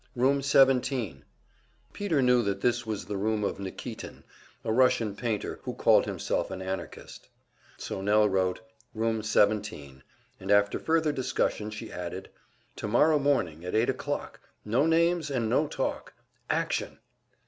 [0.15, 1.23] "Room 17."
[1.93, 4.23] Peter knew that this was the room of Nikitin,
[4.63, 7.27] a Russian painter who called himself an Anarchist.
[7.77, 8.61] So Nell wrote
[8.95, 10.01] "Room 17,"
[10.39, 12.31] and after further discussion she added:
[12.75, 14.39] "Tomorrow morning at eight o'clock.
[14.65, 16.13] No names and no talk.
[16.49, 16.97] Action!"